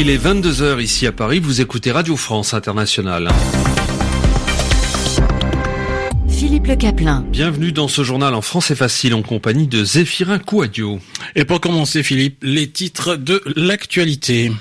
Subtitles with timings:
[0.00, 3.30] Il est 22h ici à Paris, vous écoutez Radio France Internationale.
[6.28, 7.24] Philippe Le Caplin.
[7.28, 11.00] Bienvenue dans ce journal en français facile en compagnie de Zéphirin Kouadio.
[11.34, 14.52] Et pour commencer Philippe, les titres de l'actualité.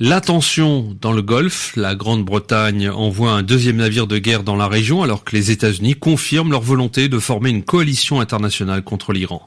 [0.00, 4.66] La tension dans le Golfe, la Grande-Bretagne envoie un deuxième navire de guerre dans la
[4.66, 9.46] région alors que les États-Unis confirment leur volonté de former une coalition internationale contre l'Iran.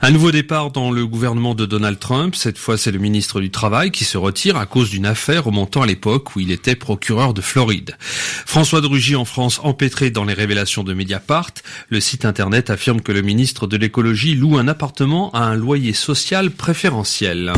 [0.00, 3.50] Un nouveau départ dans le gouvernement de Donald Trump, cette fois c'est le ministre du
[3.50, 7.34] Travail qui se retire à cause d'une affaire remontant à l'époque où il était procureur
[7.34, 7.96] de Floride.
[7.98, 11.54] François de Rugy en France empêtré dans les révélations de Mediapart,
[11.88, 15.92] le site internet affirme que le ministre de l'écologie loue un appartement à un loyer
[15.92, 17.52] social préférentiel.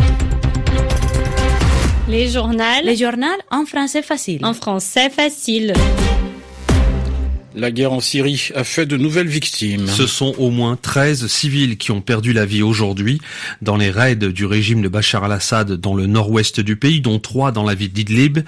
[2.10, 2.82] Les journaux.
[2.82, 4.44] Les journaux en français facile.
[4.44, 5.72] En français facile.
[7.56, 9.88] La guerre en Syrie a fait de nouvelles victimes.
[9.88, 13.20] Ce sont au moins 13 civils qui ont perdu la vie aujourd'hui
[13.60, 17.50] dans les raids du régime de Bachar al-Assad dans le nord-ouest du pays, dont trois
[17.50, 18.38] dans la ville d'Idlib.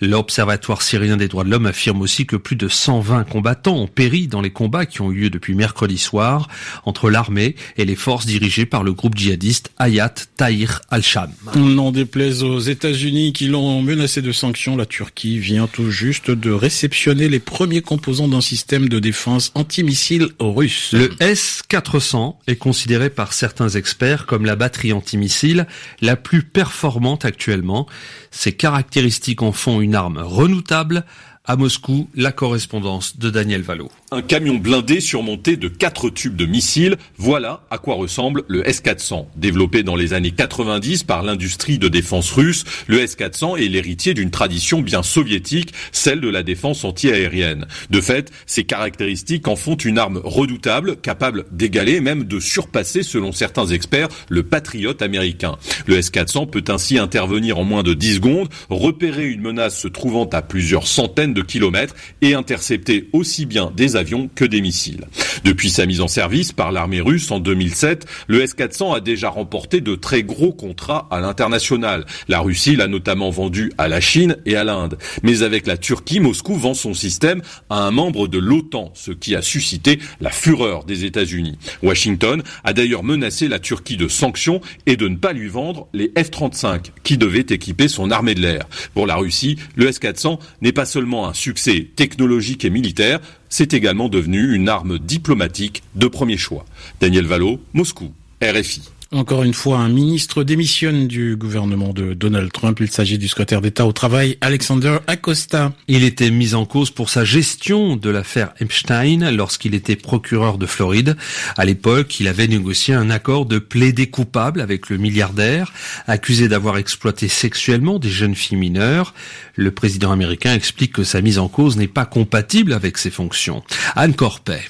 [0.00, 4.26] L'Observatoire syrien des droits de l'homme affirme aussi que plus de 120 combattants ont péri
[4.26, 6.48] dans les combats qui ont eu lieu depuis mercredi soir
[6.84, 11.30] entre l'armée et les forces dirigées par le groupe djihadiste Hayat Tahrir al-Sham.
[11.54, 16.50] Non déplaise aux États-Unis qui l'ont menacé de sanctions, la Turquie vient tout juste de
[16.50, 20.92] réceptionner les premiers composants d'un de défense antimissile russe.
[20.92, 25.66] Le S-400 est considéré par certains experts comme la batterie antimissile
[26.00, 27.86] la plus performante actuellement.
[28.30, 31.04] Ses caractéristiques en font une arme redoutable
[31.48, 33.90] à Moscou, la correspondance de Daniel Valo.
[34.10, 39.26] Un camion blindé surmonté de quatre tubes de missiles, voilà à quoi ressemble le S-400.
[39.34, 44.30] Développé dans les années 90 par l'industrie de défense russe, le S-400 est l'héritier d'une
[44.30, 47.66] tradition bien soviétique, celle de la défense antiaérienne.
[47.88, 53.32] De fait, ses caractéristiques en font une arme redoutable, capable d'égaler, même de surpasser, selon
[53.32, 55.56] certains experts, le Patriot américain.
[55.86, 60.28] Le S-400 peut ainsi intervenir en moins de 10 secondes, repérer une menace se trouvant
[60.30, 65.06] à plusieurs centaines de kilomètres et intercepter aussi bien des avions que des missiles.
[65.44, 69.80] Depuis sa mise en service par l'armée russe en 2007, le S-400 a déjà remporté
[69.80, 72.06] de très gros contrats à l'international.
[72.28, 74.98] La Russie l'a notamment vendu à la Chine et à l'Inde.
[75.22, 79.34] Mais avec la Turquie, Moscou vend son système à un membre de l'OTAN, ce qui
[79.34, 81.58] a suscité la fureur des États-Unis.
[81.82, 86.08] Washington a d'ailleurs menacé la Turquie de sanctions et de ne pas lui vendre les
[86.16, 88.64] F-35 qui devaient équiper son armée de l'air.
[88.94, 94.08] Pour la Russie, le S-400 n'est pas seulement un succès technologique et militaire, c'est également
[94.08, 96.64] devenu une arme diplomatique de premier choix.
[97.00, 98.12] Daniel Valo, Moscou,
[98.42, 98.82] RFI.
[99.10, 102.78] Encore une fois, un ministre démissionne du gouvernement de Donald Trump.
[102.78, 105.72] Il s'agit du secrétaire d'État au travail, Alexander Acosta.
[105.88, 110.66] Il était mis en cause pour sa gestion de l'affaire Epstein lorsqu'il était procureur de
[110.66, 111.16] Floride.
[111.56, 115.72] À l'époque, il avait négocié un accord de plaider coupable avec le milliardaire,
[116.06, 119.14] accusé d'avoir exploité sexuellement des jeunes filles mineures.
[119.56, 123.62] Le président américain explique que sa mise en cause n'est pas compatible avec ses fonctions.
[123.96, 124.60] Anne Corpet.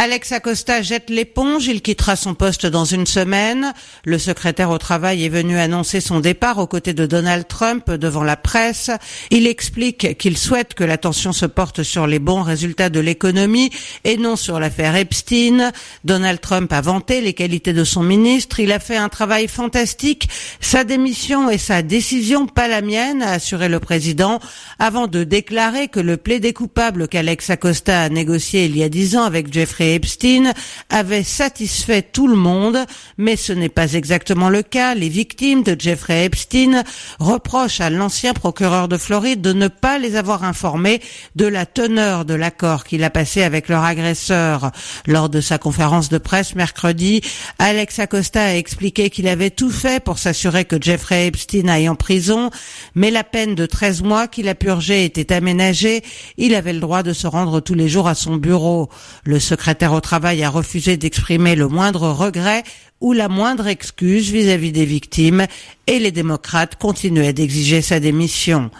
[0.00, 3.72] Alex Acosta jette l'éponge, il quittera son poste dans une semaine.
[4.04, 8.22] Le secrétaire au travail est venu annoncer son départ aux côtés de Donald Trump devant
[8.22, 8.92] la presse.
[9.32, 13.70] Il explique qu'il souhaite que l'attention se porte sur les bons résultats de l'économie
[14.04, 15.72] et non sur l'affaire Epstein.
[16.04, 18.60] Donald Trump a vanté les qualités de son ministre.
[18.60, 20.28] Il a fait un travail fantastique.
[20.60, 24.38] Sa démission et sa décision, pas la mienne, a assuré le président,
[24.78, 29.16] avant de déclarer que le plaidé coupable qu'Alex Acosta a négocié il y a dix
[29.16, 30.52] ans avec Jeffrey Epstein
[30.90, 32.78] avait satisfait tout le monde,
[33.16, 34.94] mais ce n'est pas exactement le cas.
[34.94, 36.82] Les victimes de Jeffrey Epstein
[37.18, 41.00] reprochent à l'ancien procureur de Floride de ne pas les avoir informés
[41.36, 44.70] de la teneur de l'accord qu'il a passé avec leur agresseur.
[45.06, 47.20] Lors de sa conférence de presse mercredi,
[47.58, 51.94] Alex Acosta a expliqué qu'il avait tout fait pour s'assurer que Jeffrey Epstein aille en
[51.94, 52.50] prison,
[52.94, 56.02] mais la peine de 13 mois qu'il a purgée était aménagée.
[56.36, 58.88] Il avait le droit de se rendre tous les jours à son bureau.
[59.24, 62.64] Le secrétaire au travail a refusé d'exprimer le moindre regret
[63.00, 65.46] ou la moindre excuse vis-à-vis des victimes
[65.86, 68.70] et les démocrates continuaient d'exiger sa démission.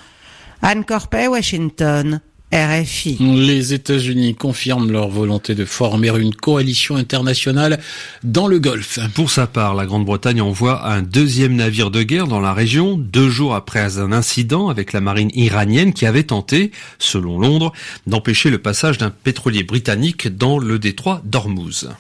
[0.63, 2.21] Anne Corpet, Washington.
[2.53, 3.19] RFI.
[3.21, 7.79] Les États-Unis confirment leur volonté de former une coalition internationale
[8.25, 8.99] dans le Golfe.
[9.15, 13.29] Pour sa part, la Grande-Bretagne envoie un deuxième navire de guerre dans la région, deux
[13.29, 17.73] jours après un incident avec la marine iranienne qui avait tenté, selon Londres,
[18.07, 21.91] d'empêcher le passage d'un pétrolier britannique dans le détroit d'Ormuz.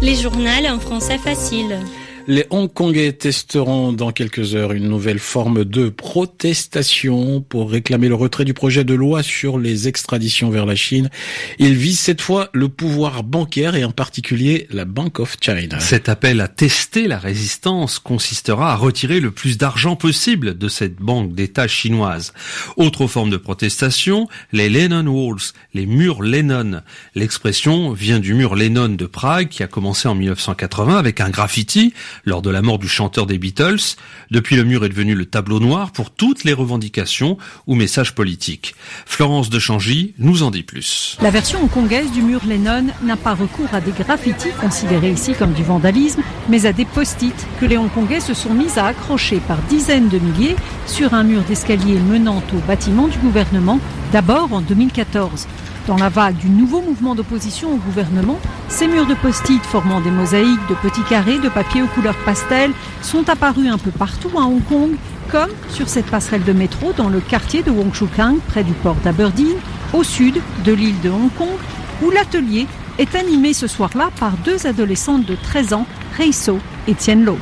[0.00, 1.78] Les journaux en français facile.
[2.26, 8.44] Les Hongkongais testeront dans quelques heures une nouvelle forme de protestation pour réclamer le retrait
[8.44, 11.10] du projet de loi sur les extraditions vers la Chine.
[11.58, 15.80] Ils visent cette fois le pouvoir bancaire et en particulier la Bank of China.
[15.80, 20.96] Cet appel à tester la résistance consistera à retirer le plus d'argent possible de cette
[20.96, 22.32] banque d'État chinoise.
[22.76, 26.82] Autre forme de protestation, les Lennon Walls, les murs Lennon.
[27.14, 31.94] L'expression vient du mur Lennon de Prague qui a commencé en 1980 avec un graffiti
[32.24, 33.96] lors de la mort du chanteur des Beatles.
[34.30, 38.74] Depuis, le mur est devenu le tableau noir pour toutes les revendications ou messages politiques.
[39.06, 41.16] Florence de Changy nous en dit plus.
[41.22, 45.52] La version hongkongaise du mur Lennon n'a pas recours à des graffitis considérés ici comme
[45.52, 49.58] du vandalisme, mais à des post-it que les Hongkongais se sont mis à accrocher par
[49.68, 50.56] dizaines de milliers
[50.86, 53.80] sur un mur d'escalier menant au bâtiment du gouvernement,
[54.12, 55.46] d'abord en 2014.
[55.90, 58.38] Dans la vague du nouveau mouvement d'opposition au gouvernement,
[58.68, 62.70] ces murs de post-it formant des mosaïques de petits carrés de papier aux couleurs pastel
[63.02, 64.90] sont apparus un peu partout à Hong Kong,
[65.32, 68.72] comme sur cette passerelle de métro dans le quartier de Wong Chuk Kang, près du
[68.72, 69.56] port d'Aberdeen,
[69.92, 71.58] au sud de l'île de Hong Kong,
[72.04, 72.68] où l'atelier
[73.00, 75.86] est animé ce soir-là par deux adolescentes de 13 ans,
[76.18, 77.38] Reiso et Tien Lo.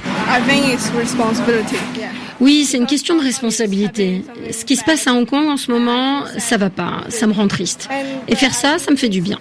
[2.41, 4.25] Oui, c'est une question de responsabilité.
[4.53, 7.33] Ce qui se passe à Hong Kong en ce moment, ça va pas, ça me
[7.33, 7.89] rend triste.
[8.29, 9.39] Et faire ça, ça me fait du bien.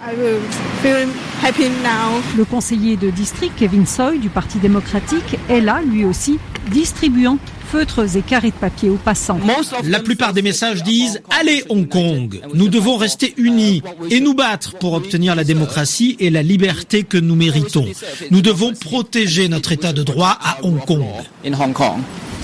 [2.36, 6.40] Le conseiller de district Kevin Soy du Parti démocratique est là, lui aussi,
[6.72, 7.38] distribuant
[7.70, 9.38] feutres et carrés de papier aux passants.
[9.84, 14.76] La plupart des messages disent Allez Hong Kong, nous devons rester unis et nous battre
[14.78, 17.86] pour obtenir la démocratie et la liberté que nous méritons.
[18.30, 21.04] Nous devons protéger notre état de droit à Hong Kong.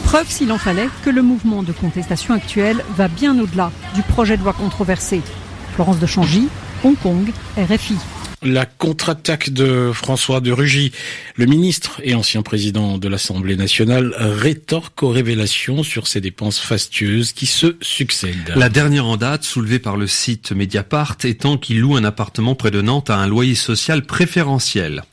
[0.05, 4.37] Preuve, s'il en fallait, que le mouvement de contestation actuel va bien au-delà du projet
[4.37, 5.23] de loi controversé.
[5.75, 6.49] Florence de Changy,
[6.85, 7.97] Hong Kong, RFI.
[8.45, 10.93] La contre-attaque de François de Rugy,
[11.37, 17.33] le ministre et ancien président de l'Assemblée nationale, rétorque aux révélations sur ces dépenses fastueuses
[17.33, 18.53] qui se succèdent.
[18.55, 22.71] La dernière en date, soulevée par le site Mediapart, étant qu'il loue un appartement près
[22.71, 25.05] de Nantes à un loyer social préférentiel.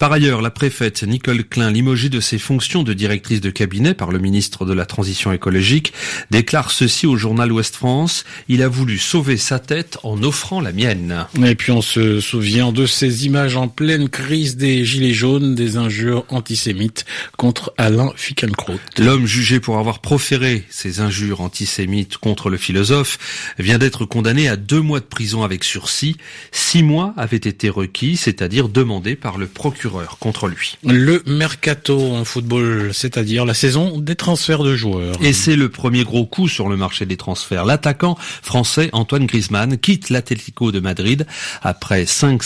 [0.00, 4.10] Par ailleurs, la préfète Nicole Klein, limogée de ses fonctions de directrice de cabinet par
[4.10, 5.92] le ministre de la Transition écologique,
[6.32, 8.24] déclare ceci au journal Ouest France.
[8.48, 11.26] Il a voulu sauver sa tête en offrant la mienne.
[11.44, 15.76] Et puis on se souvient de ces images en pleine crise des Gilets jaunes, des
[15.76, 17.04] injures antisémites
[17.36, 18.78] contre Alain Fickenkraut.
[18.98, 23.18] L'homme jugé pour avoir proféré ces injures antisémites contre le philosophe
[23.58, 26.16] vient d'être condamné à deux mois de prison avec sursis.
[26.52, 30.78] Six mois avaient été requis, c'est-à-dire demandés par le procureur contre lui.
[30.84, 35.16] Le mercato en football, c'est-à-dire la saison des transferts de joueurs.
[35.22, 37.64] Et c'est le premier gros coup sur le marché des transferts.
[37.64, 41.26] L'attaquant français Antoine Griezmann quitte l'Atlético de Madrid
[41.62, 42.42] après cinq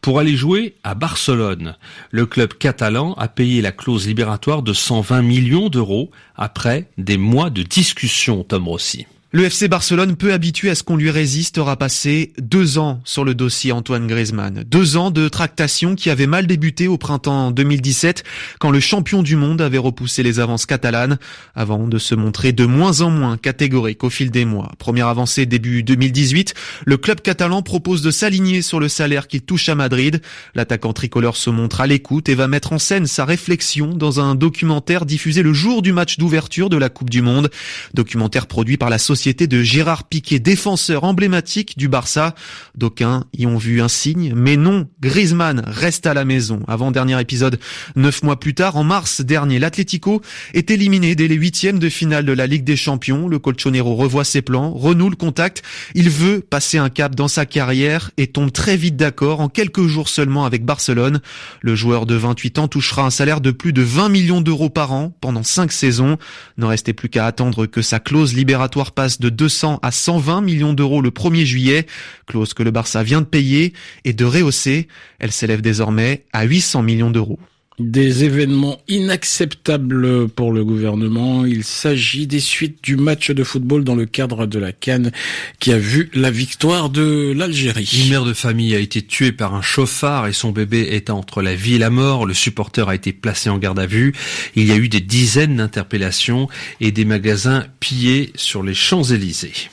[0.00, 1.76] pour aller jouer à Barcelone.
[2.10, 7.50] Le club catalan a payé la clause libératoire de 120 millions d'euros après des mois
[7.50, 9.06] de discussion, Tom Rossi.
[9.32, 13.24] Le FC Barcelone, peu habitué à ce qu'on lui résiste, aura passé deux ans sur
[13.24, 14.64] le dossier Antoine Griezmann.
[14.66, 18.24] Deux ans de tractation qui avaient mal débuté au printemps 2017,
[18.58, 21.16] quand le champion du monde avait repoussé les avances catalanes,
[21.54, 24.72] avant de se montrer de moins en moins catégorique au fil des mois.
[24.80, 26.54] Première avancée début 2018,
[26.84, 30.22] le club catalan propose de s'aligner sur le salaire qu'il touche à Madrid.
[30.56, 34.34] L'attaquant tricolore se montre à l'écoute et va mettre en scène sa réflexion dans un
[34.34, 37.48] documentaire diffusé le jour du match d'ouverture de la Coupe du Monde.
[37.94, 42.34] Documentaire produit par la société société de Gérard Piquet, défenseur emblématique du Barça.
[42.74, 46.62] D'aucuns y ont vu un signe, mais non, Griezmann reste à la maison.
[46.66, 47.60] Avant-dernier épisode,
[47.96, 50.22] neuf mois plus tard, en mars dernier, l'Atlético
[50.54, 53.28] est éliminé dès les huitièmes de finale de la Ligue des Champions.
[53.28, 55.62] Le Colchonero revoit ses plans, renoue le contact.
[55.94, 59.86] Il veut passer un cap dans sa carrière et tombe très vite d'accord en quelques
[59.86, 61.20] jours seulement avec Barcelone.
[61.60, 64.92] Le joueur de 28 ans touchera un salaire de plus de 20 millions d'euros par
[64.92, 66.16] an pendant cinq saisons.
[66.56, 71.00] Ne restait plus qu'à attendre que sa clause libératoire de 200 à 120 millions d'euros
[71.00, 71.86] le 1er juillet,
[72.26, 73.72] clause que le Barça vient de payer
[74.04, 74.88] et de rehausser.
[75.18, 77.38] Elle s'élève désormais à 800 millions d'euros.
[77.80, 81.46] Des événements inacceptables pour le gouvernement.
[81.46, 85.12] Il s'agit des suites du match de football dans le cadre de la Cannes
[85.60, 87.90] qui a vu la victoire de l'Algérie.
[88.04, 91.40] Une mère de famille a été tuée par un chauffard et son bébé est entre
[91.40, 92.26] la vie et la mort.
[92.26, 94.12] Le supporter a été placé en garde à vue.
[94.56, 96.48] Il y a eu des dizaines d'interpellations
[96.82, 99.70] et des magasins pillés sur les Champs-Élysées.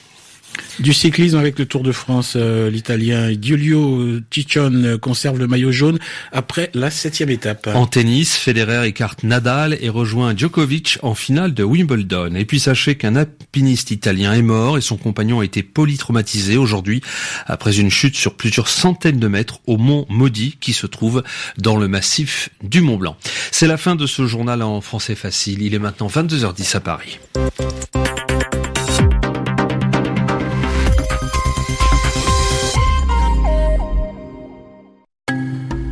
[0.78, 5.98] Du cyclisme avec le Tour de France, euh, l'Italien Giulio Ciccione conserve le maillot jaune
[6.32, 7.68] après la septième étape.
[7.74, 12.34] En tennis, Federer écarte Nadal et rejoint Djokovic en finale de Wimbledon.
[12.34, 17.00] Et puis sachez qu'un alpiniste italien est mort et son compagnon a été polytraumatisé aujourd'hui
[17.46, 21.22] après une chute sur plusieurs centaines de mètres au mont Maudit qui se trouve
[21.56, 23.16] dans le massif du Mont Blanc.
[23.50, 25.62] C'est la fin de ce journal en français facile.
[25.62, 27.18] Il est maintenant 22h10 à Paris.